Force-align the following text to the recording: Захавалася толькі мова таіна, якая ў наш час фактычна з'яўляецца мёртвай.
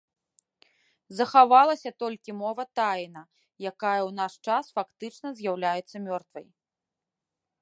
Захавалася 1.19 1.91
толькі 2.05 2.35
мова 2.41 2.63
таіна, 2.81 3.21
якая 3.71 3.99
ў 4.07 4.11
наш 4.21 4.33
час 4.51 4.65
фактычна 4.79 5.27
з'яўляецца 5.41 5.97
мёртвай. 6.11 6.45